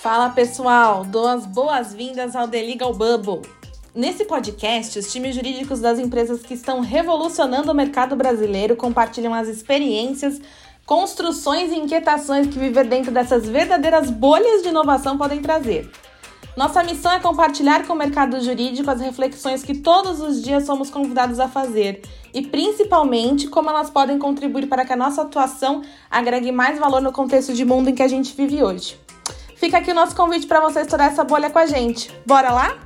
Fala 0.00 0.30
pessoal, 0.30 1.04
dou 1.04 1.26
as 1.26 1.44
boas-vindas 1.44 2.36
ao 2.36 2.46
The 2.46 2.62
Legal 2.62 2.94
Bubble. 2.94 3.42
Nesse 3.92 4.24
podcast, 4.24 4.96
os 4.96 5.10
times 5.10 5.34
jurídicos 5.34 5.80
das 5.80 5.98
empresas 5.98 6.40
que 6.40 6.54
estão 6.54 6.78
revolucionando 6.78 7.72
o 7.72 7.74
mercado 7.74 8.14
brasileiro 8.14 8.76
compartilham 8.76 9.34
as 9.34 9.48
experiências, 9.48 10.40
construções 10.86 11.72
e 11.72 11.78
inquietações 11.78 12.46
que 12.46 12.60
viver 12.60 12.86
dentro 12.86 13.10
dessas 13.10 13.48
verdadeiras 13.48 14.08
bolhas 14.08 14.62
de 14.62 14.68
inovação 14.68 15.18
podem 15.18 15.42
trazer. 15.42 15.90
Nossa 16.56 16.84
missão 16.84 17.10
é 17.10 17.18
compartilhar 17.18 17.84
com 17.84 17.92
o 17.92 17.96
mercado 17.96 18.40
jurídico 18.40 18.88
as 18.88 19.00
reflexões 19.00 19.64
que 19.64 19.78
todos 19.78 20.20
os 20.20 20.40
dias 20.40 20.64
somos 20.64 20.90
convidados 20.90 21.40
a 21.40 21.48
fazer 21.48 22.02
e, 22.32 22.42
principalmente, 22.42 23.48
como 23.48 23.68
elas 23.68 23.90
podem 23.90 24.16
contribuir 24.16 24.68
para 24.68 24.84
que 24.84 24.92
a 24.92 24.96
nossa 24.96 25.22
atuação 25.22 25.82
agregue 26.08 26.52
mais 26.52 26.78
valor 26.78 27.02
no 27.02 27.10
contexto 27.10 27.52
de 27.52 27.64
mundo 27.64 27.90
em 27.90 27.96
que 27.96 28.02
a 28.02 28.08
gente 28.08 28.32
vive 28.32 28.62
hoje. 28.62 29.07
Fica 29.58 29.78
aqui 29.78 29.90
o 29.90 29.94
nosso 29.94 30.14
convite 30.14 30.46
para 30.46 30.60
você 30.60 30.82
estourar 30.82 31.08
essa 31.08 31.24
bolha 31.24 31.50
com 31.50 31.58
a 31.58 31.66
gente. 31.66 32.12
Bora 32.24 32.52
lá? 32.52 32.78